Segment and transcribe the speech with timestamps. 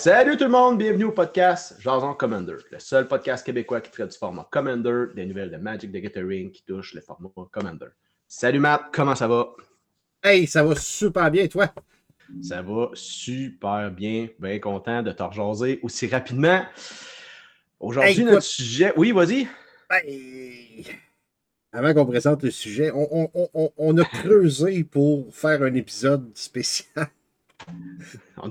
[0.00, 4.12] Salut tout le monde, bienvenue au podcast Jason Commander, le seul podcast québécois qui traite
[4.12, 7.88] du format Commander, des nouvelles de Magic the Gathering qui touchent le format Commander.
[8.26, 9.48] Salut Matt, comment ça va?
[10.22, 11.70] Hey, ça va super bien, toi?
[12.40, 16.62] Ça va super bien, bien content de te rejaser aussi rapidement.
[17.78, 18.94] Aujourd'hui, Hey, notre sujet.
[18.96, 19.48] Oui, vas-y.
[21.72, 25.74] Avant qu'on présente le sujet, on, on- on- on- on a creusé pour faire un
[25.74, 27.06] épisode spécial.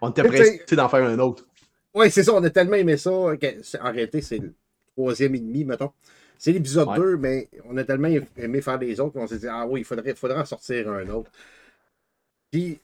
[0.00, 1.46] On, était pressé d'en faire un autre.
[1.94, 3.10] Oui, c'est ça, on a tellement aimé ça.
[3.10, 4.54] que en réalité, c'est le
[4.92, 5.92] troisième et demi, mettons.
[6.38, 6.96] C'est l'épisode Ouais.
[6.96, 9.84] 2, mais on a tellement aimé faire les autres qu'on s'est dit, ah oui, il
[9.84, 11.30] faudrait, faudrait en sortir un autre.
[12.50, 12.80] Puis,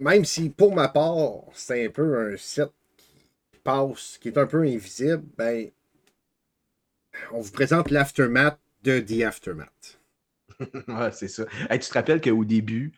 [0.00, 2.70] même si pour ma part, c'est un peu un set
[3.52, 5.70] qui passe, qui est un peu invisible, ben,
[7.32, 10.00] on vous présente l'aftermath de The Aftermath.
[10.60, 11.44] ouais, c'est ça.
[11.70, 12.92] Hey, tu te rappelles qu'au début,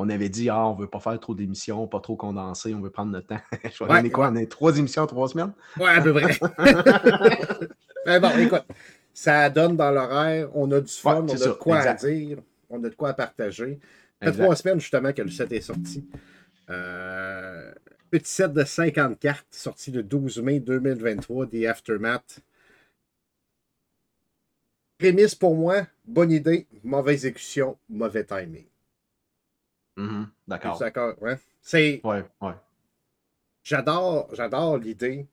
[0.00, 2.90] on avait dit Ah, on veut pas faire trop d'émissions, pas trop condenser, on veut
[2.90, 3.40] prendre notre temps.
[3.72, 3.88] Je Ouais.
[3.88, 4.28] donner quoi?
[4.30, 5.52] On a trois émissions en trois semaines?
[5.78, 6.38] Ouais, à peu près.
[8.06, 8.64] ben bon, écoute,
[9.12, 12.04] ça donne dans l'horaire, on a du fun, Ouais, on a de quoi exact.
[12.04, 13.78] à dire, on a de quoi à partager.
[14.22, 16.04] Ça fait trois semaines justement que le set est sorti.
[16.68, 17.72] Euh,
[18.10, 22.40] petit set de 50 cartes, sorti le 12 mai 2023, The Aftermath.
[24.98, 28.66] Prémisse pour moi, bonne idée, mauvaise exécution, mauvais timing.
[29.96, 30.78] Mhm, es D'accord.
[30.78, 31.38] D'accord, ouais.
[31.60, 32.54] C'est, Ouais, ouais.
[33.62, 35.26] j'adore, j'adore l'idée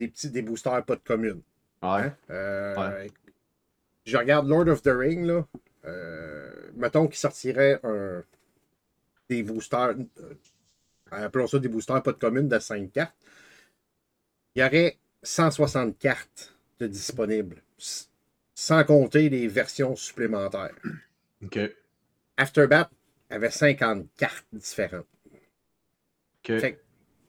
[0.00, 1.42] des petits des boosters pas de commune.
[1.82, 1.88] Ouais.
[1.88, 2.16] Hein?
[2.30, 3.10] Euh, Ouais.
[4.04, 5.46] Je regarde Lord of the Ring, là.
[5.84, 8.24] euh, mettons qu'il sortirait un,
[9.28, 10.34] des boosters, euh,
[11.10, 13.14] appelons ça des boosters pas de commune de 5 cartes.
[14.54, 17.62] Il y aurait 160 cartes de disponibles,
[18.54, 20.74] sans compter les versions supplémentaires.
[21.44, 21.58] OK.
[22.38, 22.90] Afterbat
[23.30, 25.06] avait 50 cartes différentes.
[26.44, 26.80] Fait que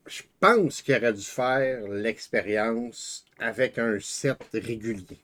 [0.07, 5.19] je pense qu'il aurait dû faire l'expérience avec un set régulier.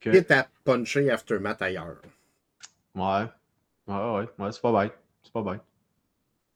[0.00, 0.10] OK.
[0.10, 2.00] quitte à puncher Aftermath ailleurs.
[2.94, 3.26] Ouais.
[3.86, 4.94] Ouais, ouais, ouais, c'est pas bête.
[5.22, 5.62] C'est pas bête.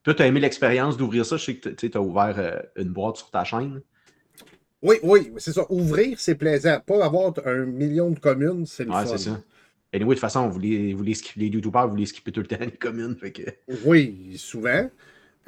[0.02, 1.36] Toi, tu as aimé l'expérience d'ouvrir ça?
[1.36, 3.82] Je sais que tu as ouvert euh, une boîte sur ta chaîne.
[4.82, 5.66] Oui, oui, c'est ça.
[5.70, 6.80] Ouvrir, c'est plaisant.
[6.80, 9.06] Pas avoir un million de communes, c'est le Ouais, fun.
[9.06, 9.40] c'est ça.
[9.92, 12.40] Et anyway, de toute façon, vous les, vous les, les YouTubers, vous les skippez tout
[12.40, 13.16] le temps, les communes.
[13.16, 13.42] Fait que...
[13.84, 14.88] Oui, souvent.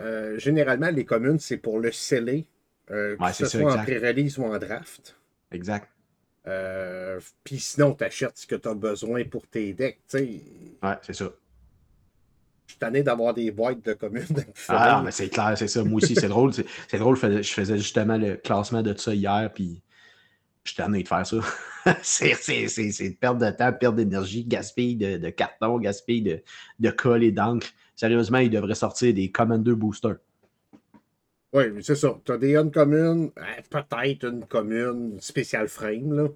[0.00, 2.46] Euh, généralement, les communes, c'est pour le sceller,
[2.90, 5.16] euh, Ouais, que ce ça, soit en pré-release ou en draft.
[5.52, 5.88] Exact.
[6.48, 10.00] Euh, Puis sinon, tu achètes ce que tu as besoin pour tes decks.
[10.08, 10.40] Tu sais,
[10.82, 11.30] Ouais, c'est ça.
[12.66, 14.26] je suis tanné d'avoir des boîtes de communes.
[14.66, 15.84] Ah, non, mais c'est clair, c'est ça.
[15.84, 16.52] Moi aussi, c'est drôle.
[16.52, 19.80] C'est drôle, je faisais- je faisais justement le classement de ça hier, puis
[20.64, 21.36] je suis tanné de faire ça.
[22.02, 26.42] c'est c'est- c'est- c'est perte de temps, perte d'énergie, gaspille de, de carton, gaspille de,
[26.78, 27.66] de colle et d'encre.
[27.96, 30.14] Sérieusement, il devrait sortir des Commander Booster.
[31.52, 32.18] Oui, c'est ça.
[32.24, 36.12] Tu as des uncommunes, euh, peut-être une commune spécial frame.
[36.14, 36.28] Là.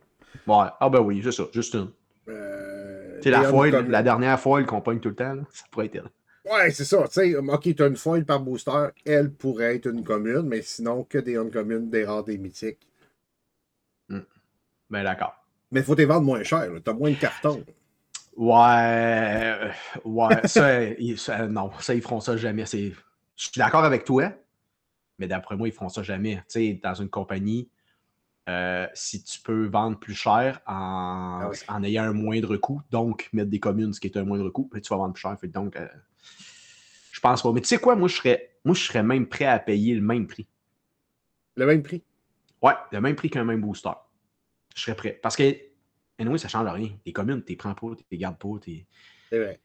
[0.46, 1.90] Ouais, ah ben oui, c'est ça, juste une.
[2.28, 5.86] Euh, sais, la foil, la dernière foil qu'on pogne tout le temps, là, ça pourrait
[5.86, 6.10] être elle.
[6.44, 7.04] Ouais, c'est ça.
[7.08, 10.62] Tu sais, ok, tu as une foil par booster, elle pourrait être une commune, mais
[10.62, 12.86] sinon, que des uncommunes, des rares, des mythiques.
[14.08, 15.34] Ben d'accord.
[15.72, 16.68] Mais il faut les vendre moins cher.
[16.84, 17.64] Tu as moins de cartons.
[18.36, 19.70] Ouais, euh,
[20.04, 22.64] ouais, ça, ils- ça, non, ça, ils feront ça jamais.
[22.66, 22.92] Je
[23.36, 24.32] suis d'accord avec toi,
[25.18, 26.36] mais d'après moi, ils feront ça jamais.
[26.36, 27.68] Tu sais, dans une compagnie,
[28.48, 31.56] euh, si tu peux vendre plus cher en, Ah oui.
[31.68, 34.68] en ayant un moindre coût, donc mettre des communes, ce qui est un moindre coût,
[34.72, 35.36] ben, tu vas vendre plus cher.
[35.40, 35.88] Fait donc, euh,
[37.10, 37.52] je pense pas.
[37.52, 40.02] Mais tu sais quoi, moi, je serais, moi, je serais même prêt à payer le
[40.02, 40.46] même prix.
[41.56, 42.02] Le même prix?
[42.66, 43.90] Ouais, le même prix qu'un même booster.
[44.74, 45.18] Je serais prêt.
[45.22, 45.54] Parce que,
[46.18, 46.90] anyway, ça change rien.
[47.06, 48.86] Les communes, tu les prends pas, tu les gardes pas, t'es-
[49.30, 49.60] C'est vrai.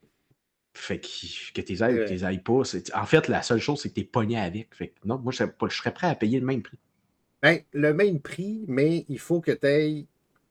[0.73, 2.61] Fait que, que tes aides ou tes ailles pas.
[2.93, 4.73] En fait, la seule chose, c'est que t'es pogné avec.
[4.73, 6.77] Fait que non, moi, je serais, pas- je serais prêt à payer le même prix.
[7.41, 10.05] Ben, le même prix, mais il faut que tu aies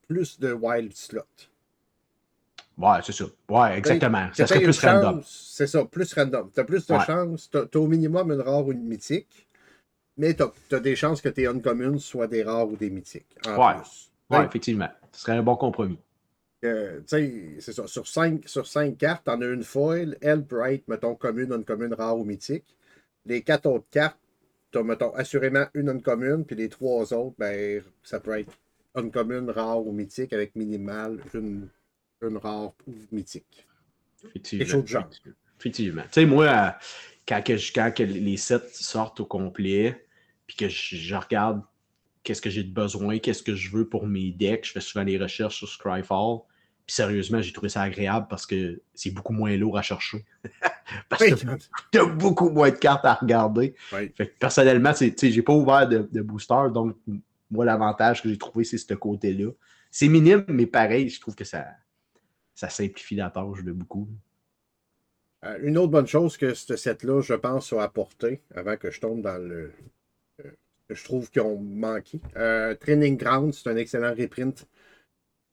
[0.09, 1.23] plus de wild slots.
[2.77, 3.25] Ouais, c'est ça.
[3.49, 4.29] Ouais, exactement.
[4.33, 5.17] Ça serait plus random.
[5.21, 6.51] chance- C'est ça, plus random.
[6.53, 7.05] Tu as plus de Ouais.
[7.05, 7.51] chances.
[7.51, 9.47] Tu as, au minimum une rare ou une mythique,
[10.21, 10.43] mais tu
[10.75, 13.35] as, des chances que tes uncommunes soient des rares ou des mythiques.
[13.47, 13.75] En Ouais.
[13.77, 14.11] plus.
[14.29, 14.89] Ouais, effectivement.
[15.13, 15.99] Ce serait un bon compromis.
[16.63, 17.87] Euh, tu sais, c'est ça.
[17.87, 20.19] Sur 5 sur cinq cartes, t'en as une foil.
[20.21, 22.77] Elle peut être, mettons, commune, une commune rare ou mythique.
[23.25, 24.19] Les quatre autres cartes,
[24.71, 28.53] t'as, mettons, assurément une uncommune, puis les trois autres, ben, ça peut être
[28.95, 31.67] uncommune, rare ou mythique, avec minimal une,
[32.21, 33.67] une rare ou mythique.
[34.23, 34.59] Effectivement.
[34.65, 35.11] Quelque chose de genre.
[35.59, 36.03] Effectivement.
[36.03, 36.71] Tu sais, moi, euh,
[37.27, 40.07] quand, que quand que les sets sortent au complet,
[40.51, 41.63] puis que je, je regarde
[42.25, 45.05] qu'est-ce que j'ai de besoin, qu'est-ce que je veux pour mes decks, je fais souvent
[45.05, 46.41] des recherches sur Scryfall.
[46.87, 50.25] Puis sérieusement, j'ai trouvé ça agréable parce que c'est beaucoup moins lourd à chercher.
[51.09, 51.35] Parce que
[51.93, 53.77] t'as beaucoup moins de cartes à regarder.
[53.93, 54.11] Oui.
[54.17, 56.97] Fait que personnellement, c'est- tu sais, j'ai pas ouvert de, de booster, donc
[57.49, 59.53] moi, l'avantage que j'ai trouvé, c'est ce côté-là.
[59.89, 61.65] C'est minime, mais pareil, je trouve que ça,
[62.57, 64.09] ça simplifie la tâche de beaucoup.
[65.45, 69.01] Euh, une autre bonne chose que ce set-là, je pense, a apporté, avant que je
[69.01, 69.73] tombe dans le.
[70.91, 72.21] Je trouve qu'ils ont manqué.
[72.37, 74.67] Euh, Training Ground, c'est un excellent reprint.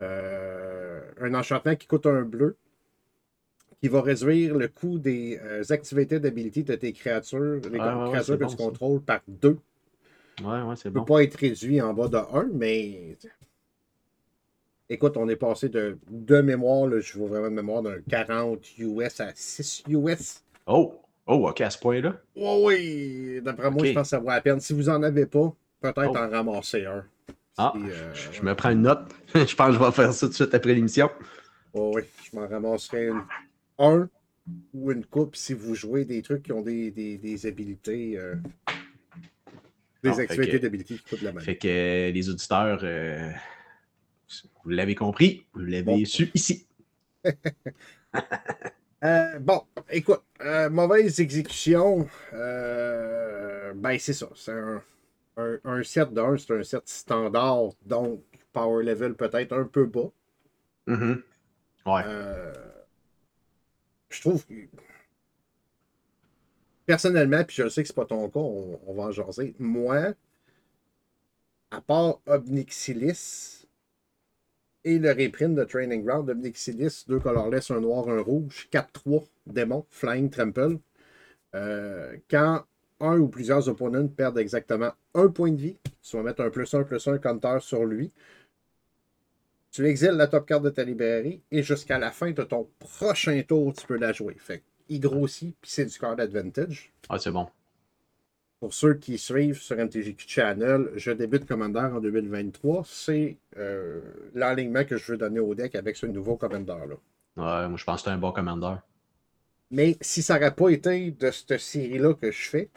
[0.03, 2.57] Euh, un enchantement qui coûte un bleu,
[3.81, 8.09] qui va réduire le coût des euh, activités d'habilité de tes créatures, les Ah, ouais,
[8.11, 8.57] créatures que bon, tu ça.
[8.57, 9.57] contrôles par deux.
[10.39, 11.05] Ouais, ouais, c'est ne peut bon.
[11.05, 13.17] pas être réduit en bas de 1, mais.
[14.89, 18.77] Écoute, on est passé de, de mémoire, là, je vois vraiment de mémoire, d'un 40
[18.79, 20.43] US à 6 US.
[20.67, 21.06] Oh!
[21.27, 22.21] Oh, ok, à ce point-là?
[22.35, 22.45] Oui,
[23.35, 24.59] oui, d'après moi, je pense que ça vaut la peine.
[24.61, 26.17] Si vous n'en avez pas, peut-être Oh.
[26.17, 27.05] en ramasser un.
[27.57, 29.09] Ah, euh, je, me prends une note.
[29.35, 31.09] je pense que je vais faire ça tout de suite après l'émission.
[31.73, 33.23] ouais, ouais, je m'en ramasserai une-
[33.79, 34.09] un
[34.73, 38.17] ou une coupe si vous jouez des trucs qui ont des, des, des habilités.
[38.17, 38.35] euh,
[40.03, 41.41] des Ah, activités d'habilité qui coûtent de la main.
[41.41, 43.29] Fait que euh, les auditeurs, euh,
[44.63, 46.05] vous l'avez compris, vous l'avez Bon.
[46.05, 46.67] su ici.
[49.03, 54.27] Euh, bon, écoute, euh, mauvaise exécution, euh, ben c'est ça.
[54.35, 54.81] C'est un,
[55.37, 58.23] un, un set d'un, c'est un set standard, donc
[58.53, 60.09] power level peut-être un peu bas.
[60.87, 61.21] Mhm.
[61.85, 62.03] Ouais.
[64.09, 64.53] Je trouve que.
[66.85, 69.53] Personnellement, puis je sais que c'est pas ton cas, on, on va en jaser.
[69.59, 70.13] Moi,
[71.71, 73.56] à part Obnixilis
[74.87, 79.85] et le reprint de Training Ground, Obnixilis, deux colorless, un noir, un rouge, 4-3, démon,
[79.89, 80.77] Flying Trample.
[81.55, 82.63] Euh, quand
[83.01, 86.73] un ou plusieurs opponents perdent exactement un point de vie, tu vas mettre un plus
[86.73, 88.13] un plus un counter sur lui.
[89.71, 93.41] Tu exiles la top carte de ta librairie et jusqu'à la fin de ton prochain
[93.45, 94.37] tour, tu peux la jouer.
[94.39, 96.93] Fait il grossit, puis c'est du card advantage.
[97.09, 97.47] Ah, c'est bon.
[98.59, 102.83] Pour ceux qui suivent sur MTGQ Channel, je débute Commander en 2023.
[102.85, 103.99] C'est euh,
[104.35, 106.97] l'alignement que je veux donner au deck avec ce nouveau Commander-là.
[107.37, 108.81] Ouais, moi, je pense que c'est un bon commandeur.
[109.71, 112.69] Mais si ça n'aurait pas été de cette série-là que je fais,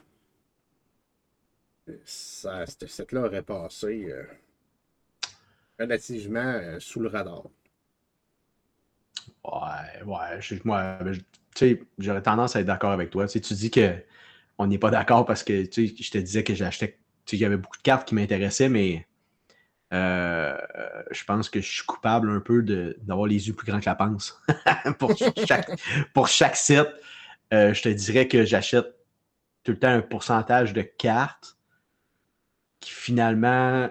[2.04, 4.24] ça, ce set-là aurait passé euh,
[5.80, 7.42] relativement euh, sous le radar.
[9.44, 10.40] Ouais, ouais.
[10.40, 11.24] je- moi, je- tu
[11.54, 13.26] sais, j'aurais tendance à être d'accord avec toi.
[13.26, 13.94] Tu sais, tu dis que
[14.60, 16.98] on n'est pas d'accord parce que tu je te disais que j'achetais.
[17.24, 19.06] Tu il y avait beaucoup de cartes qui m'intéressaient, mais
[19.94, 20.54] euh,
[21.10, 23.94] je pense que je suis coupable un peu d'avoir les yeux plus grands que la
[23.94, 24.38] panse.
[24.98, 25.14] pour,
[25.46, 25.70] chaque,
[26.12, 26.58] pour chaque
[27.52, 28.86] euh, je te dirais que j'achète
[29.64, 31.56] tout le temps un pourcentage de cartes
[32.80, 33.88] qui finalement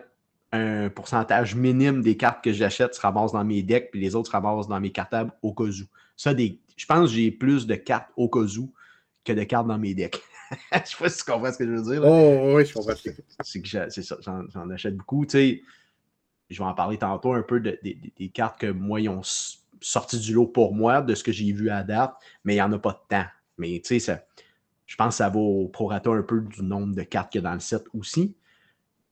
[0.51, 4.27] un pourcentage minime des cartes que j'achète se ramassent dans mes decks, puis les autres
[4.27, 5.85] se ramassent dans mes cartables au cas où.
[6.15, 8.71] Ça, des, je pense que j'ai plus de cartes au cas où
[9.23, 10.21] que de cartes dans mes decks.
[10.71, 12.01] je sais pas si tu comprends ce que je veux dire.
[12.01, 12.09] là.
[12.09, 12.93] Oh, oui, je comprends.
[13.43, 15.25] C'est que j'en, achète beaucoup.
[15.25, 15.61] Tu sais,
[16.49, 19.09] je vais en parler tantôt un peu de- de- de- des cartes que moi, ils
[19.09, 19.21] ont
[19.81, 22.13] sorti du lot pour moi, de ce que j'ai vu à date,
[22.43, 23.27] mais il n'y en a pas de temps.
[23.57, 24.23] Mais tu sais,
[24.85, 27.45] je pense que ça va au prorata un peu du nombre de cartes qu'il y
[27.45, 28.35] a dans le set aussi.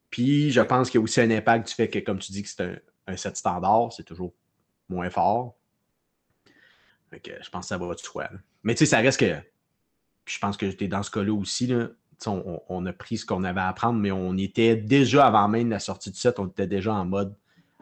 [0.09, 2.41] Puis je pense qu'il y a aussi un impact du fait que, comme tu dis,
[2.41, 2.75] que c'est un,
[3.07, 4.33] un set standard, c'est toujours
[4.89, 5.55] moins fort.
[7.11, 8.23] Je pense que ça va de soi.
[8.23, 8.39] là.
[8.63, 9.35] Mais tu sais, ça reste que.
[10.27, 11.67] Puis je pense que j'étais dans ce cas-là aussi.
[11.67, 11.87] Là,
[12.25, 15.69] on, on a pris ce qu'on avait à apprendre, mais on était déjà, avant même
[15.69, 17.33] la sortie du set, on était déjà en mode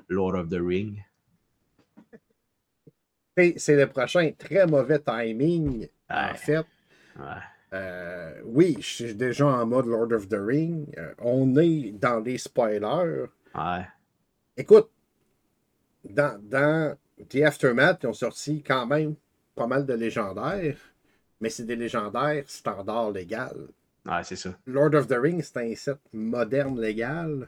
[0.10, 1.04] Lord of the Ring.
[3.36, 6.64] C'est le prochain très mauvais timing, en fait.
[7.18, 7.42] Ouais.
[7.74, 10.94] Euh, oui, je suis déjà en mode Lord of the Ring.
[11.00, 13.26] Euh, on est dans les spoilers.
[13.56, 13.88] Ouais.
[14.56, 14.92] Écoute,
[16.08, 16.96] dans, dans
[17.28, 19.16] The Aftermath, ils ont sorti quand même
[19.56, 20.78] pas mal de légendaires,
[21.46, 23.56] mais c'est des légendaires standard légal.
[24.04, 24.50] Ouais, c'est ça.
[24.66, 27.48] Lord of the Rings, c'est un set moderne légal.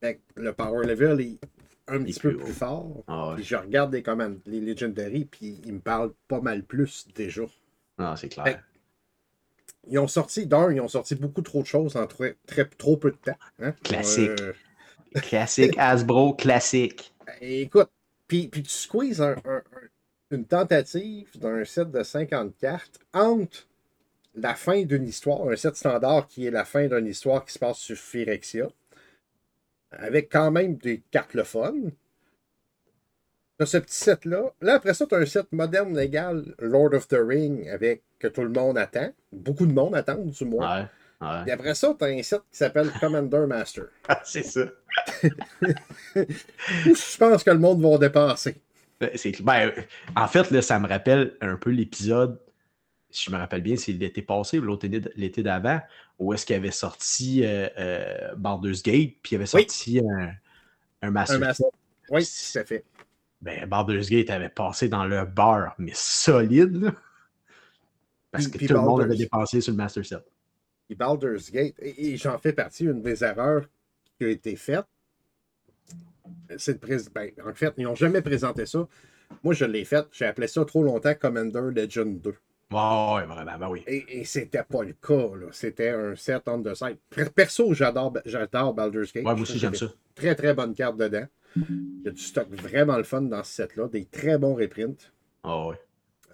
[0.00, 1.38] Fait que le power level est
[1.86, 2.46] un petit peu plus haut.
[2.52, 3.04] fort.
[3.06, 3.34] Ah ouais.
[3.36, 7.42] Puis je regarde les commandes, les Legendary, puis ils me parlent pas mal plus déjà.
[8.00, 8.64] Non, c'est clair.
[9.86, 12.96] Ils ont sorti, d'un, ils ont sorti beaucoup trop de choses en très, très- trop
[12.96, 13.38] peu de temps.
[13.60, 13.72] hein.
[13.84, 14.30] Classique.
[14.40, 14.52] Euh,
[15.22, 17.14] Classique Hasbro, classique.
[17.40, 17.90] écoute,
[18.26, 19.88] puis, puis tu squeezes un- un- un-
[20.34, 23.66] une tentative d'un set de 50 cartes entre
[24.34, 27.58] la fin d'une histoire, un set standard qui est la fin d'une histoire qui se
[27.58, 28.68] passe sur Phyrexia,
[29.92, 31.74] avec quand même des cartes le fun.
[33.56, 34.52] T'as ce petit set-là.
[34.60, 38.26] Là, après ça, tu as un set moderne légal, Lord of the Ring, avec que
[38.26, 39.12] tout le monde attend.
[39.30, 40.80] Beaucoup de monde attend, du moins.
[40.80, 40.86] Ouais.
[41.20, 41.44] Ouais.
[41.46, 43.84] Et après ça, tu as un set qui s'appelle Commander Master.
[44.24, 44.62] c'est ça.
[46.14, 48.56] Je pense que le monde va dépasser.
[49.06, 49.72] Ben, c'est- ben,
[50.16, 52.38] en fait, là, ça me rappelle un peu l'épisode
[53.14, 54.78] si je me rappelle bien, c'est l'été passé ou
[55.14, 55.80] l'été d'avant,
[56.18, 60.32] où est-ce qu'il avait sorti euh, euh, Baldur's Gate, puis il avait sorti un,
[61.00, 61.38] un Master,
[62.10, 62.84] Oui, tout à fait.
[63.40, 66.92] Ben, Baldur's Gate avait passé dans le beurre, mais solide,
[68.32, 70.24] Parce que tout le monde avait dépensé sur le Master Set.
[70.90, 73.64] Et Baldur's Gate, et, j'en fais partie, une des erreurs
[74.18, 74.86] qui a été faite,
[76.58, 78.86] c'est de ben, en fait, ils n'ont jamais présenté ça.
[79.42, 80.06] Moi, je l'ai fait.
[80.12, 82.34] J'ai appelé ça trop longtemps Commander Legend 2.
[82.72, 83.84] Oh, vraiment, ben oui.
[83.86, 85.30] Et, et c'était pas le cas.
[85.52, 86.98] C'était un set on the side.
[87.34, 88.12] Perso, j'adore
[88.74, 89.24] Baldur's Gate.
[89.24, 89.86] Ouais, moi aussi, j'aime ça.
[90.14, 91.26] Très, très bonne carte dedans.
[91.56, 93.88] Il y a du stock vraiment le fun dans ce set-là.
[93.88, 95.12] Des très bons reprints.
[95.44, 95.80] Oh, ouais.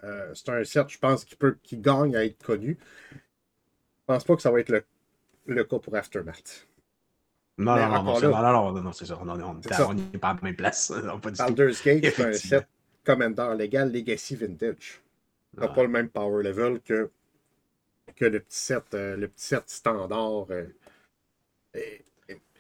[0.05, 2.79] Euh, c'est un set, je pense, qui, peut, qui gagne à être connu.
[3.13, 3.17] Je
[4.07, 4.83] pense pas que ça va être le,
[5.47, 6.67] le cas pour Aftermath.
[7.61, 9.19] Non, non, non, non, non, non, non, c'est ça.
[9.21, 10.93] On n'est pas à la même place.
[11.39, 12.67] Baldur's Gate, c'est un set
[13.05, 15.01] Commander légal Legacy Vintage.
[15.55, 17.11] Ça n'a pas le même power level que,
[18.17, 20.47] que le, petit set, euh, le petit set standard.
[20.51, 20.67] Euh,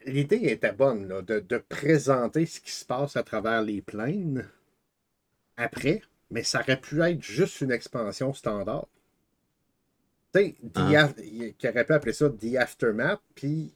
[0.07, 4.49] l'idée était bonne, là, de, de, présenter ce qui se passe à travers les plaines
[5.57, 8.89] après, mais ça aurait pu être juste une expansion standard.
[10.35, 11.09] Tu sais, ah.
[11.59, 13.73] qui aurait pu appeler ça The Aftermath, puis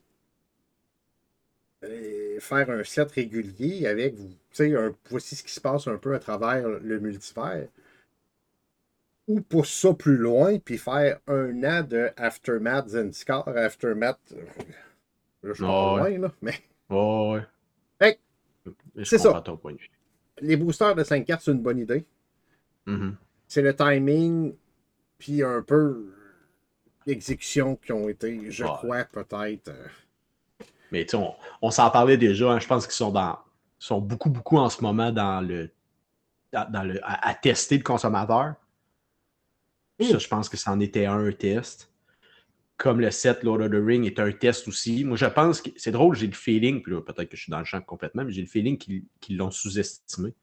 [1.89, 4.73] euh, faire un set régulier avec, tu sais,
[5.09, 7.67] voici ce qui se passe un peu à travers le multivers.
[9.27, 14.19] Ou pousser ça plus loin, puis faire un an de Aftermath Zenscar, Aftermath.
[14.33, 14.43] Euh,
[15.43, 16.53] je suis pas loin, là, mais.
[16.89, 17.37] Oh,
[17.99, 18.19] ouais.
[19.03, 19.43] c'est ça.
[20.41, 22.05] Les boosters de 5 cartes, c'est une bonne idée.
[22.85, 23.13] Mm-hmm.
[23.47, 24.53] C'est le timing,
[25.17, 26.13] puis un peu
[27.05, 29.69] l'exécution qui ont été, je crois, peut-être.
[29.69, 29.87] Euh,
[30.91, 32.51] mais on, on s'en parlait déjà.
[32.51, 33.37] Hein, je pense qu'ils sont dans
[33.85, 35.71] sont beaucoup, beaucoup en ce moment dans le.
[36.51, 38.55] Dans, le à, tester le consommateur.
[39.99, 41.91] Ça, je pense que c'en était un, test.
[42.77, 45.03] Comme le set Lord of the Ring est un test aussi.
[45.03, 47.59] Moi, je pense que c'est drôle, j'ai le feeling, puis peut-être que je suis dans
[47.59, 50.33] le champ complètement, mais j'ai le feeling qu'ils l'ont sous-estimé.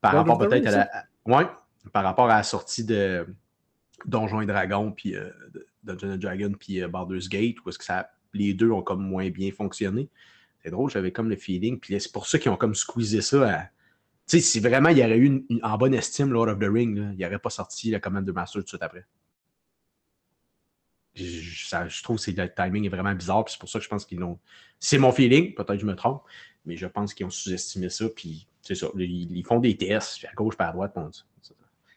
[0.00, 0.88] Par rapport peut-être à la.
[1.26, 1.46] ouais,
[1.92, 3.24] par rapport à la sortie de
[4.04, 5.30] Donjons et Dragons, puis euh,
[5.84, 9.30] Dungeons Dragon, puis euh, Baldur's Gate, où est-ce que ça les deux ont comme moins
[9.30, 10.08] bien fonctionné.
[10.62, 11.78] C'est drôle, j'avais comme le feeling.
[11.78, 13.70] Puis c'est pour ça qu'ils ont comme squeezé ça
[14.26, 16.96] Tu sais, si vraiment il y aurait eu en bonne estime Lord of the Ring,
[16.96, 19.04] il n'y aurait pas sorti la commande de Master tout de suite après.
[21.14, 23.44] Je, trouve que le timing est vraiment bizarre.
[23.44, 24.38] Puis c'est pour ça que je pense qu'ils l'ont.
[24.78, 26.22] C'est mon feeling, peut-être que je me trompe,
[26.64, 28.06] mais je pense qu'ils ont sous-estimé ça.
[28.14, 28.88] Puis c'est ça.
[28.96, 30.96] Ils, font des tests, à gauche, à droite.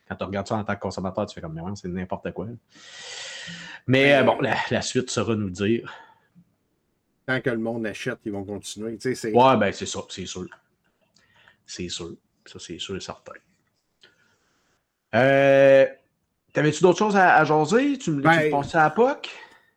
[0.07, 2.47] Quand tu regardes ça en tant que consommateur, tu fais comme, mais c'est n'importe quoi.
[3.87, 5.91] Mais bon, la, la, suite sera nous dire
[7.25, 8.97] tant que le monde achète, ils vont continuer.
[8.97, 10.47] Tu sais, ouais, ben c'est ça, c'est sûr.
[11.65, 12.15] C'est sûr.
[12.45, 13.33] Ça, c'est sûr et certain.
[15.15, 15.85] Euh,
[16.53, 17.97] T'avais-tu d'autres choses à, jaser?
[17.97, 19.29] Tu me ben, passer à POC?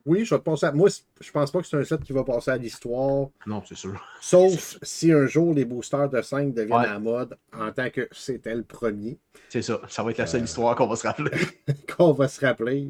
[0.07, 0.73] Oui, je vais te passer à.
[0.73, 0.89] Moi,
[1.21, 3.29] je pense pas que c'est un set qui va passer à l'histoire.
[3.47, 4.01] Non, c'est sûr.
[4.21, 8.09] Sauf si un jour les boosters de 5 deviennent à la mode en tant que
[8.13, 9.19] c'était le premier.
[9.49, 9.81] C'est ça.
[9.89, 11.37] Ça va être la seule euh, histoire qu'on va se rappeler.
[11.97, 12.89] qu'on va se rappeler.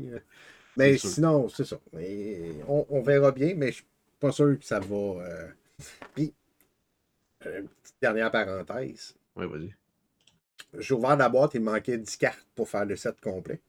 [0.76, 1.76] Mais sinon, c'est ça.
[2.68, 3.82] on, on, verra bien, mais je
[4.18, 4.96] pas sûr que ça va.
[4.96, 5.48] Euh...
[6.14, 6.34] Puis,
[7.46, 9.14] euh, une petite dernière parenthèse.
[9.36, 9.74] Oui, vas-y.
[10.78, 13.60] J'ai ouvert la boîte, il me manquait 10 cartes pour faire le set complet.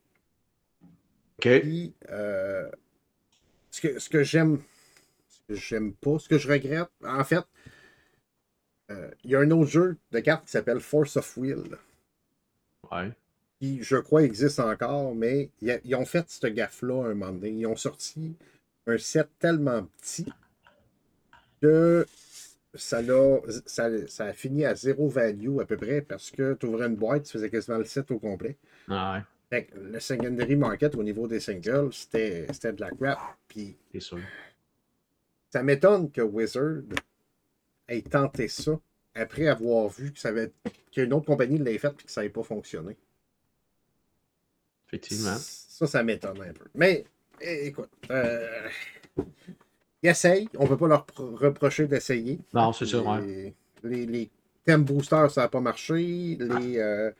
[1.38, 1.60] OK.
[1.62, 2.70] Puis, euh,
[3.72, 4.62] ce que, ce que j'aime,
[5.30, 7.46] ce que j'aime pas, ce que je regrette, en fait,
[8.92, 11.78] euh, il y a un autre jeu de cartes qui s'appelle Force of Will.
[12.92, 13.12] Ouais.
[13.60, 17.52] Qui, je crois, existe encore, mais ils ont fait ce gaffe-là un moment donné.
[17.52, 18.36] Ils ont sorti
[18.90, 20.26] un set tellement petit
[21.62, 22.06] que
[22.74, 26.88] ça a, ça, a fini à zéro value à peu près parce que tu ouvrais
[26.88, 28.58] une boîte, tu faisais quasiment le set au complet.
[28.88, 33.20] Ah le secondary market au niveau des singles, c'était de la crap.
[33.48, 33.78] Puis,
[35.50, 36.84] Ça m'étonne que Wizard
[37.88, 38.80] ait tenté ça
[39.16, 40.52] après avoir vu que ça avait
[40.92, 42.96] qu'une autre compagnie l'ait fait et que ça n'avait pas fonctionné.
[44.88, 45.36] Effectivement.
[45.38, 46.66] Ça, ça m'étonne un peu.
[46.76, 47.06] Mais
[47.42, 48.68] eh, écoute, euh,
[50.02, 50.50] ils essayent.
[50.58, 52.40] On ne peut pas leur reprocher d'essayer.
[52.54, 53.54] Non, c'est sûr, ouais.
[53.84, 54.30] Les, les
[54.66, 56.38] thème boosters, ça n'a pas marché.
[56.40, 57.12] Les euh,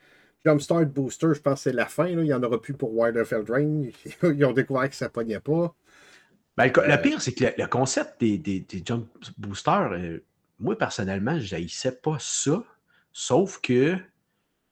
[0.44, 2.06] Jumpstart boosters, je pense que c'est la fin.
[2.06, 3.82] Il n'y en aura plus pour Widerfeld Drain.
[4.22, 5.74] Ils ont découvert que ça ne pognait pas.
[6.56, 9.06] Ben, le, euh, pire, c'est que le, concept des, des, Jump
[9.38, 10.22] Boosters, euh,
[10.58, 12.62] moi, personnellement, je n'haïssais pas ça.
[13.12, 13.96] Sauf que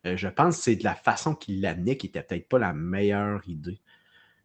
[0.04, 3.42] je pense que c'est de la façon qu'il l'amenait qui n'était peut-être pas la meilleure
[3.48, 3.80] idée.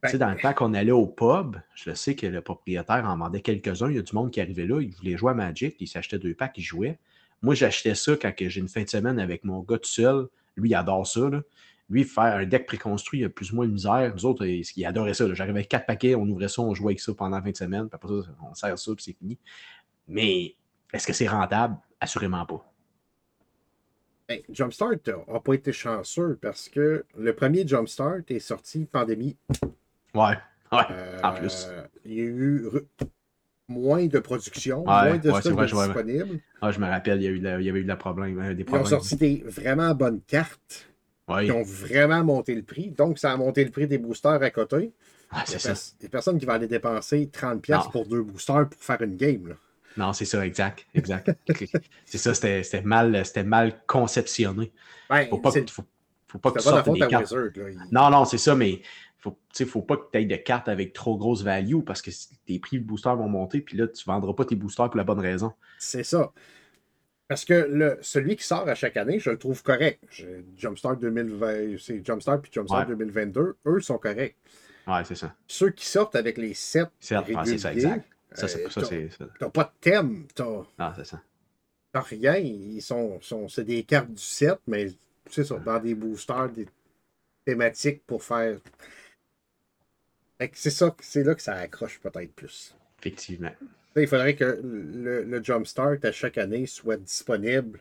[0.03, 3.17] Tu sais, dans le temps qu'on allait au pub, je sais que le propriétaire en
[3.17, 3.89] vendait quelques-uns.
[3.89, 6.19] Il y a du monde qui arrivait là, il voulait jouer à Magic, il s'achetait
[6.19, 6.99] deux packs, il jouait.
[7.41, 10.27] Moi, j'achetais ça quand j'ai une fin de semaine avec mon gars tout seul.
[10.55, 11.29] Lui, il adore ça.
[11.89, 14.13] lui, faire un deck préconstruit, il a plus ou moins de misère.
[14.13, 15.33] Nous autres, il adorait ça.
[15.33, 17.95] J'arrivais avec quatre paquets, on ouvrait ça, on jouait avec ça pendant 20 semaines, puis
[17.95, 19.37] après ça, on sert ça, puis c'est fini.
[20.07, 20.55] Mais
[20.93, 21.77] est-ce que c'est rentable?
[21.99, 22.69] Assurément pas.
[24.49, 24.95] Jumpstart
[25.27, 29.37] n'a pas été chanceux parce que le premier Jumpstart est sorti pandémie.
[30.13, 30.37] Ouais,
[30.71, 30.85] ouais,
[31.23, 31.67] en plus.
[31.69, 32.69] Euh, il y a eu
[33.67, 36.39] moins de production, moins de stock disponible.
[36.61, 38.53] Ah, je me rappelle, il y, a eu il y avait eu de problème, euh,
[38.53, 38.85] des problèmes.
[38.85, 40.89] Ils ont sorti des vraiment bonnes cartes
[41.27, 42.91] qui ont vraiment monté le prix.
[42.91, 44.91] Donc, ça a monté le prix des boosters à côté.
[45.31, 45.73] Ah, c'est ça.
[45.99, 49.15] Il n'y a personne qui va aller dépenser 30$ pour deux boosters pour faire une
[49.15, 49.47] game.
[49.47, 49.55] Là.
[49.97, 50.85] Non, c'est ça, exact.
[50.93, 51.31] exact.
[52.05, 54.71] c'est ça, c'était mal, mal conceptionné.
[55.09, 55.83] Ben, faut pas, faut,
[56.27, 57.31] faut pas que tu sortes des cartes.
[57.31, 58.81] Wizard, Non, non, c'est ça, mais
[59.23, 62.11] faut, faut pas que tu aies de cartes avec trop grosse value parce que
[62.45, 64.97] tes prix de boosters vont monter, puis là, tu ne vendras pas tes boosters pour
[64.97, 65.53] la bonne raison.
[65.79, 66.31] C'est ça.
[67.27, 70.03] Parce que le, celui qui sort à chaque année, je le trouve correct.
[70.57, 74.35] Jumpstart 2020, c'est Jumpstart puis Jumpstart 2022, eux sont corrects.
[74.85, 75.33] Ouais, c'est ça.
[75.47, 78.05] Ceux qui sortent avec les 7 réguliers, ça, exact.
[78.33, 80.25] Ça, c'est ça, c'est T'as pas de thème.
[80.35, 81.21] T'as, ah, c'est ça.
[81.93, 82.35] T'as rien.
[82.35, 84.87] Ils sont, sont c'est des cartes du set, mais
[85.29, 86.67] c'est ça, dans des boosters, des
[87.45, 88.57] thématiques pour faire.
[90.53, 92.75] C'est ça, c'est là que ça accroche peut-être plus.
[92.99, 93.51] Effectivement.
[93.95, 97.79] Il faudrait que le, le Jumpstart à chaque année soit disponible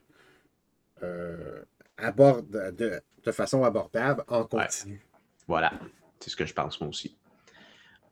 [1.02, 1.62] euh,
[2.00, 5.00] de, de, façon abordable en continu.
[5.47, 5.73] Voilà.
[6.21, 7.16] C'est ce que je pense moi aussi.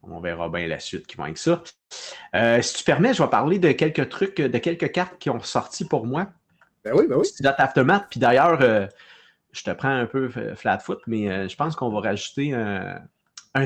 [0.02, 1.62] On verra bien la suite qui va avec ça.
[2.35, 5.42] Euh, si tu permets, je vais parler de quelques trucs, de quelques cartes qui ont
[5.42, 6.28] sorti pour moi.
[6.85, 7.26] Ben oui, ben oui.
[7.26, 8.07] C'est Aftermath.
[8.09, 8.87] Puis d'ailleurs, euh,
[9.52, 13.02] je te prends un peu flat foot, mais je pense qu'on va rajouter un,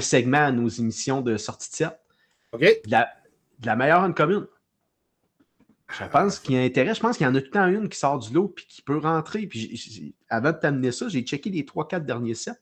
[0.01, 2.01] segment à nos émissions de sortie de set.
[2.53, 2.61] OK.
[2.61, 4.47] De la, meilleure en commune.
[5.99, 6.95] Je pense qu'il y a intérêt.
[6.95, 8.67] Je pense qu'il y en a tout le temps une qui sort du lot puis
[8.67, 9.47] qui peut rentrer.
[9.47, 12.53] Puis avant de t'amener ça, j'ai checké les 3-4 derniers sets.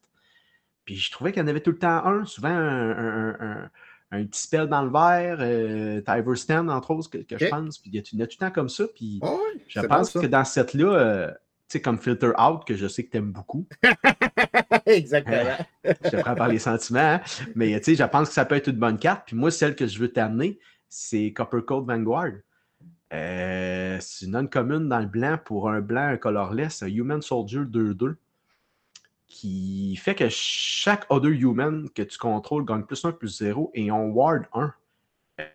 [0.84, 3.70] Puis je trouvais qu'il y en avait tout le temps un, souvent un,
[4.10, 7.78] petit spell dans le verre, euh, Tiver Stand, entre autres, que, je pense.
[7.78, 8.84] Puis il y, a, tout le temps comme ça.
[8.94, 9.20] Puis
[9.68, 11.30] je pense que dans cette là euh,
[11.68, 13.66] tu sais, comme Filter Out, que je sais que tu aimes beaucoup.
[14.86, 15.56] Exactement.
[15.84, 17.00] je te prends par les sentiments.
[17.00, 17.20] Hein.
[17.54, 19.24] Mais tu sais, je pense que ça peut être une bonne carte.
[19.26, 22.32] Puis moi, celle que je veux t'amener, c'est Copper Code Vanguard.
[23.12, 27.60] Euh, c'est une non-commune dans le blanc pour un blanc, un colorless, un Human Soldier
[27.60, 28.16] 2-2
[29.32, 33.90] qui fait que chaque Other Human que tu contrôles gagne plus 1 plus 0 et
[33.90, 34.74] on Ward 1.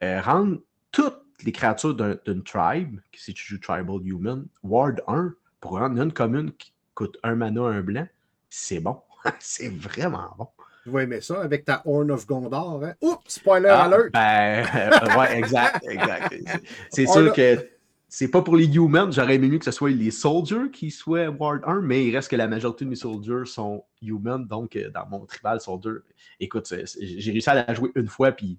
[0.03, 0.57] Euh, rendre
[0.91, 6.11] toutes les créatures d'une tribe, si tu joues Tribal Human, Ward 1 pour rendre une
[6.11, 8.07] commune qui coûte un mana, un blanc,
[8.49, 8.99] c'est bon.
[9.39, 10.47] c'est vraiment bon.
[10.83, 12.81] Tu vas aimer ça avec ta Horn of Gondor.
[12.83, 12.93] Hein?
[13.01, 14.11] Oups, spoiler ah, alert!
[14.13, 16.33] Ben, euh, ouais, exact, exact.
[16.91, 17.67] C'est sûr que
[18.07, 19.11] c'est pas pour les humans.
[19.11, 22.31] J'aurais aimé mieux que ce soit les soldiers qui soient Ward 1, mais il reste
[22.31, 24.47] que la majorité de mes soldiers sont human.
[24.47, 25.91] Donc, euh, dans mon tribal soldier,
[26.39, 28.57] écoute, j'ai réussi à la jouer une fois, puis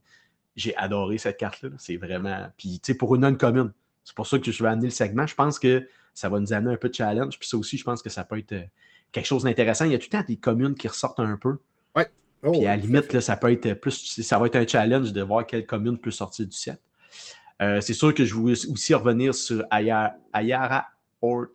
[0.54, 1.70] j'ai adoré cette carte-là.
[1.78, 2.46] C'est vraiment.
[2.58, 3.72] Puis, tu sais, pour une non-commune.
[4.04, 5.26] C'est pour ça que je vais amener le segment.
[5.26, 7.38] Je pense que ça va nous amener un peu de challenge.
[7.38, 8.64] Puis ça aussi, je pense que ça peut être euh,
[9.12, 9.84] quelque chose d'intéressant.
[9.84, 11.58] Il y a tout le temps des communes qui ressortent un peu.
[11.96, 12.08] Ouais.
[12.42, 14.20] Oh, puis à la limite, là, ça peut être plus.
[14.22, 16.80] Ça va être un challenge de voir quelle commune peut sortir du set.
[17.60, 20.86] Euh, c'est sûr que je voulais aussi revenir sur Ayara,
[21.20, 21.46] Ort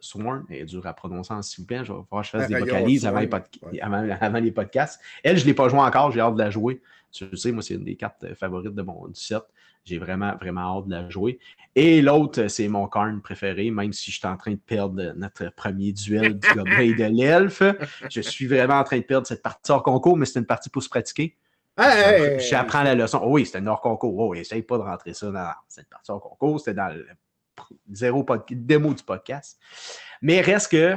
[0.00, 0.44] Sworn.
[0.50, 1.84] Elle est dure à prononcer, s'il vous plaît.
[1.84, 5.00] Je vais voir que je fasse des vocalises avant les, podcasts.
[5.22, 6.10] Elle, je ne l'ai pas joué encore.
[6.10, 6.82] J'ai hâte de la jouer.
[7.12, 9.42] Tu sais, moi, c'est une des cartes favorites de mon set.
[9.86, 11.38] J'ai vraiment, vraiment hâte de la jouer.
[11.74, 15.48] Et l'autre, c'est mon Karn préféré, même si je suis en train de perdre notre
[15.54, 17.62] premier duel du gobelin et de l'elfe.
[18.10, 20.70] Je suis vraiment en train de perdre cette partie hors concours, mais c'est une partie
[20.70, 21.36] pour se pratiquer.
[22.38, 23.20] J'apprends la leçon.
[23.22, 24.18] Oh oui, c'était un hors concours.
[24.18, 26.58] Oh, essaye pas de rentrer ça dans cette partie hors concours.
[26.58, 27.06] C'était dans le
[27.92, 29.60] zéro démo du podcast.
[30.22, 30.96] Mais reste que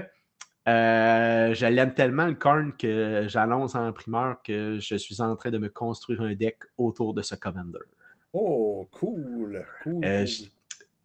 [0.67, 5.51] euh, je l'aime tellement le Korn que j'annonce en primeur que je suis en train
[5.51, 7.79] de me construire un deck autour de ce Commander.
[8.33, 9.65] Oh, cool.
[9.87, 10.25] Euh,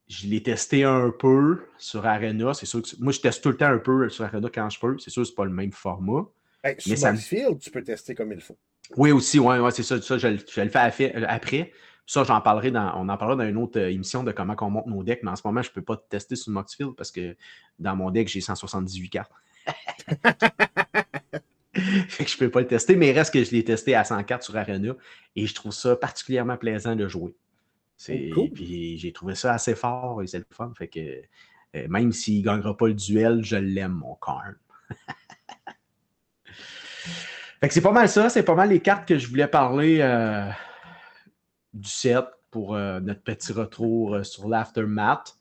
[0.08, 2.52] je, l'ai testé un peu sur Arena.
[2.54, 4.78] C'est sûr que moi, je teste tout le temps un peu sur Arena quand je
[4.78, 4.98] peux.
[4.98, 6.26] C'est sûr que ce n'est pas le même format.
[6.78, 8.58] sur mais Field, tu peux tester comme il faut.
[8.96, 11.72] Oui, aussi, ouais, ouais c'est ça, ça je, je, le fais euh, après.
[12.06, 14.70] Ça, j'en parlerai dans, on en parlera dans une autre euh, émission de comment on
[14.70, 17.10] monte nos decks, mais en ce moment, je ne peux pas tester sur Moxfield parce
[17.10, 17.34] que
[17.78, 19.32] dans mon deck, j'ai 178 cartes.
[22.08, 23.94] fait que je ne peux pas le tester, mais il reste que je l'ai testé
[23.94, 24.94] à 100 cartes sur Arena
[25.36, 27.34] et je trouve ça particulièrement plaisant de jouer.
[27.96, 30.72] C'est, oh, Puis j'ai trouvé ça assez fort et c'est le fun.
[30.76, 31.00] Fait que
[31.74, 34.56] euh, même s'il ne gagnera pas le duel, je l'aime, mon Karn.
[37.70, 40.48] c'est pas mal ça, c'est pas mal les cartes que je voulais parler euh,
[41.72, 45.36] du set pour euh, notre petit retour sur l'Aftermath.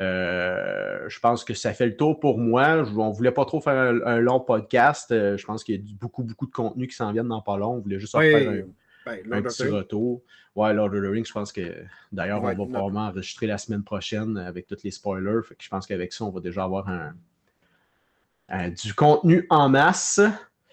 [0.00, 2.84] Euh, je pense que ça fait le tour pour moi.
[2.96, 5.10] on ne voulait pas trop faire un, long podcast.
[5.10, 7.56] Euh, je pense qu'il y a beaucoup, beaucoup de contenu qui s'en viennent dans pas
[7.56, 7.74] long.
[7.74, 8.62] On voulait juste en faire un,
[9.06, 10.22] ben, petit retour.
[10.54, 13.84] Ouais, Lord of the Rings, je pense que d'ailleurs, on va probablement enregistrer la semaine
[13.84, 15.40] prochaine avec tous les spoilers.
[15.58, 20.20] je pense qu'avec ça, on va déjà avoir un, du contenu en masse.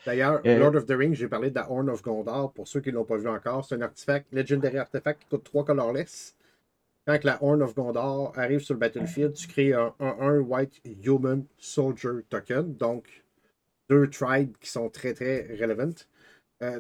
[0.06, 2.52] D'ailleurs, euh, Lord of the Rings, j'ai parlé de la Horn of Gondor.
[2.54, 5.44] Pour ceux qui ne l'ont pas vu encore, c'est un artefact, legendary artefact qui coûte
[5.46, 6.36] 3 colorless.
[7.06, 11.46] Quand la Horn of Gondor arrive sur le battlefield, tu crées un 1-1 White Human
[11.58, 12.76] Soldier Token.
[12.76, 13.24] Donc,
[13.90, 15.94] deux tribes qui sont très très relevant.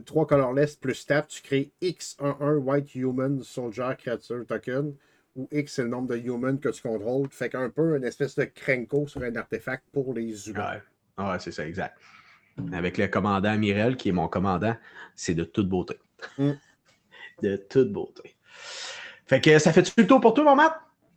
[0.05, 4.95] 3 euh, colorless plus tap, tu crées X11 White Human Soldier Creature Token.
[5.35, 7.27] Où X c'est le nombre de humans que tu contrôles.
[7.31, 10.79] Fait qu'un peu une espèce de cranko sur un artefact pour les humains.
[11.17, 11.97] Ouais, ouais c'est ça, exact
[12.71, 14.75] avec le commandant Mirel, qui est mon commandant,
[15.15, 15.97] c'est de toute beauté.
[16.37, 16.51] Mm.
[17.41, 18.35] de toute beauté.
[19.25, 20.73] Fait que ça fait-tu le tour pour toi, mon Matt?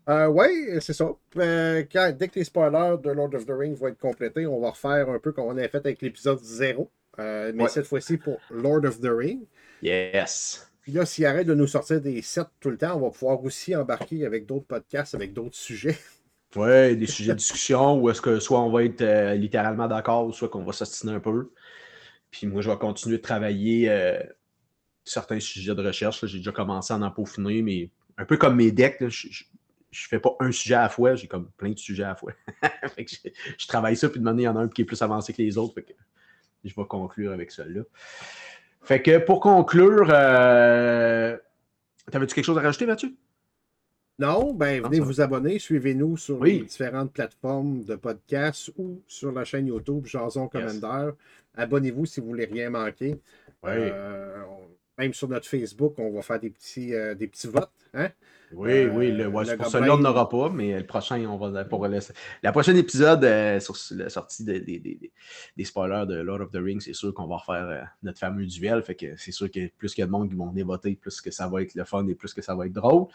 [0.09, 0.47] Euh, oui,
[0.81, 1.11] c'est ça.
[1.37, 4.71] Euh, dès que les spoilers de Lord of the Rings vont être complétés, on va
[4.71, 6.89] refaire un peu comme on a fait avec l'épisode 0.
[7.19, 9.47] Euh, mais cette fois-ci pour Lord of the Rings.
[9.83, 10.71] Yes.
[10.83, 13.43] Puis là, s'il arrête de nous sortir des sets tout le temps, on va pouvoir
[13.43, 15.99] aussi embarquer avec d'autres podcasts, avec d'autres sujets.
[16.55, 20.49] Oui, des sujets de discussion où est-ce que soit on va être littéralement d'accord, soit
[20.49, 21.51] qu'on va s'ostiner un peu.
[22.31, 23.91] Puis moi, je vais continuer de travailler
[25.05, 26.25] certains sujets de recherche.
[26.25, 29.33] J'ai déjà commencé à en peaufiner, mais un peu comme mes decks, je, ne
[29.93, 32.33] fais pas un sujet à la fois, j'ai comme plein de sujets à la fois.
[32.99, 35.33] je, travaille ça, puis de manière, il y en a un qui est plus avancé
[35.33, 35.75] que les autres.
[36.65, 37.83] je vais conclure avec celui-là.
[38.83, 41.37] Fait que pour conclure, euh,
[42.11, 43.13] t'avais-tu quelque chose à rajouter, Mathieu?
[44.19, 49.45] Non, ben venez vous abonner, suivez-nous sur les différentes plateformes de podcast ou sur la
[49.45, 51.11] chaîne YouTube Jason Commander.
[51.55, 53.21] Abonnez-vous si vous voulez rien manquer.
[53.67, 54.43] Euh,
[54.99, 57.71] même sur notre Facebook, on va faire des petits, euh, des petits votes.
[57.95, 58.11] Hein?
[58.53, 61.87] Oui, oui, le, euh, pour celui-là, on n'aura pas, mais le prochain, on va pour
[61.89, 61.99] le,
[62.43, 66.93] la prochaine épisode euh, sur la sortie des spoilers de Lord of the Rings, c'est
[66.93, 68.83] sûr qu'on va refaire euh, notre fameux duel.
[68.83, 70.95] Fait que c'est sûr que plus qu'il y a de monde qui vont venir voter,
[70.95, 73.07] plus que ça va être le fun et plus que ça va être drôle.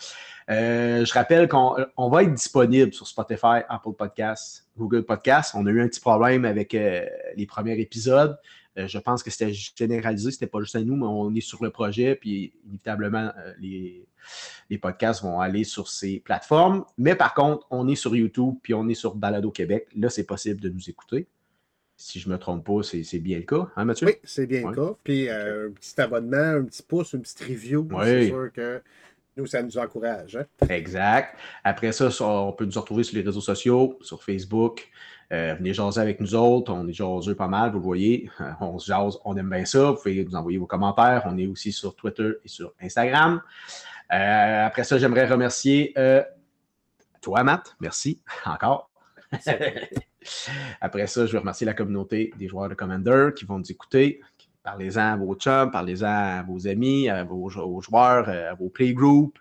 [0.50, 5.56] je rappelle qu'on va être disponible sur Spotify, Apple Podcasts, Google Podcasts.
[5.56, 8.38] On a eu un petit problème avec les premiers épisodes.
[8.76, 11.70] Je pense que c'était généralisé, c'était pas juste à nous, mais on est sur le
[11.70, 14.06] projet, puis inévitablement, les,
[14.70, 16.86] les podcasts vont aller sur ces plateformes.
[16.98, 19.88] Mais par contre, on est sur YouTube puis on est sur Balado Québec.
[19.96, 21.28] Là, c'est possible de nous écouter.
[21.98, 24.08] Si je ne me trompe pas, c'est bien le cas, hein, Mathieu?
[24.08, 24.96] Oui, c'est bien le cas.
[25.04, 28.82] Puis euh, un petit abonnement, un petit pouce, une petite review, c'est sûr que
[29.38, 30.36] nous, ça nous encourage.
[30.36, 30.68] Hein.
[30.68, 31.38] Exact.
[31.64, 34.90] Après ça, on peut nous retrouver sur les réseaux sociaux, sur Facebook.
[35.32, 36.74] Euh, venez jaser avec nous autres.
[36.74, 38.30] On est jaseux pas mal, vous le voyez.
[38.60, 39.92] On se jase, on aime bien ça.
[39.92, 41.24] Vous pouvez nous envoyer vos commentaires.
[41.26, 43.42] On est aussi sur Twitter et sur Instagram.
[44.12, 46.22] Euh, après ça, j'aimerais remercier euh,
[47.22, 47.76] toi, Matt.
[47.80, 48.90] Merci encore.
[50.82, 54.20] après ça, je vais remercier la communauté des joueurs de Commander qui vont nous écouter.
[54.64, 59.40] Parlez-en à vos chums, parlez-en à vos amis, à vos, joueurs, euh, à vos playgroups.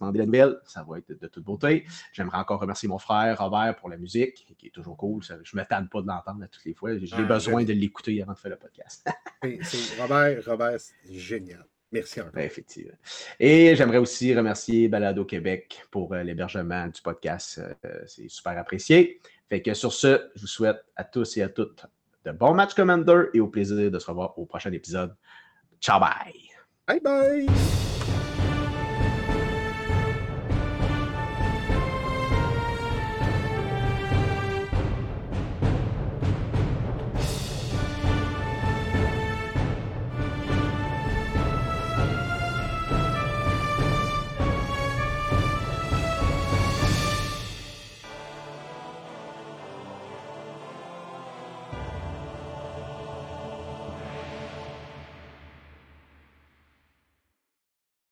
[0.00, 1.84] La nouvelle, ça va être de, toute beauté.
[2.12, 5.22] J'aimerais encore remercier mon frère Robert pour la musique, qui est toujours cool.
[5.22, 6.96] je ne m'attends pas de l'entendre toutes les fois.
[6.98, 9.08] J'ai besoin de l'écouter avant de faire le podcast.
[10.00, 11.64] Robert, Robert, c'est génial.
[11.90, 12.32] Merci encore.
[12.32, 12.92] Ben, effectivement.
[13.40, 17.60] Et j'aimerais aussi remercier Balado Québec pour euh, l'hébergement du podcast.
[17.84, 19.20] Euh, c'est super apprécié.
[19.48, 21.86] Fait que sur ce, je vous souhaite à tous et à toutes
[22.24, 25.14] de bons matchs Commander et au plaisir de se revoir au prochain épisode.
[25.80, 26.50] Ciao, bye.
[26.86, 27.87] Bye bye.